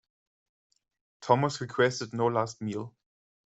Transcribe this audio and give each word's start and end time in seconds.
Thomas 1.21 1.61
requested 1.61 2.11
no 2.11 2.25
last 2.25 2.59
meal. 2.59 2.95